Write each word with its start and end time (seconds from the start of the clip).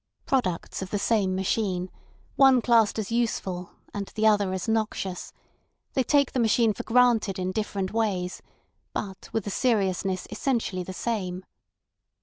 Products 0.25 0.81
of 0.81 0.89
the 0.89 0.97
same 0.97 1.35
machine, 1.35 1.91
one 2.35 2.59
classed 2.59 2.97
as 2.97 3.11
useful 3.11 3.69
and 3.93 4.07
the 4.15 4.25
other 4.25 4.51
as 4.51 4.67
noxious, 4.67 5.31
they 5.93 6.01
take 6.01 6.31
the 6.31 6.39
machine 6.39 6.73
for 6.73 6.81
granted 6.81 7.37
in 7.37 7.51
different 7.51 7.93
ways, 7.93 8.41
but 8.93 9.29
with 9.31 9.45
a 9.45 9.51
seriousness 9.51 10.25
essentially 10.31 10.81
the 10.81 10.91
same. 10.91 11.43